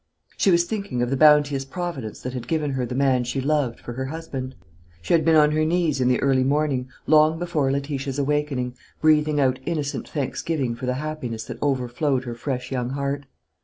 She 0.35 0.49
was 0.49 0.63
thinking 0.63 1.03
of 1.03 1.11
the 1.11 1.15
bounteous 1.15 1.63
Providence 1.63 2.21
that 2.23 2.33
had 2.33 2.47
given 2.47 2.71
her 2.71 2.87
the 2.87 2.95
man 2.95 3.23
she 3.23 3.39
loved 3.39 3.79
for 3.79 3.93
her 3.93 4.05
husband. 4.07 4.55
She 5.03 5.13
had 5.13 5.23
been 5.23 5.35
on 5.35 5.51
her 5.51 5.63
knees 5.63 6.01
in 6.01 6.07
the 6.07 6.19
early 6.23 6.43
morning, 6.43 6.89
long 7.05 7.37
before 7.37 7.71
Letitia's 7.71 8.17
awakening, 8.17 8.75
breathing 8.99 9.39
out 9.39 9.59
innocent 9.63 10.09
thanksgiving 10.09 10.73
for 10.73 10.87
the 10.87 10.95
happiness 10.95 11.43
that 11.43 11.61
overflowed 11.61 12.23
her 12.23 12.33
fresh 12.33 12.71
young 12.71 12.89
heart. 12.89 13.27